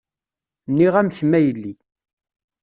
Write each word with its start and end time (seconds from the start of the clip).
Nniɣ-am 0.69 1.09
kemm 1.17 1.33
a 1.37 1.39
yelli. 1.45 1.73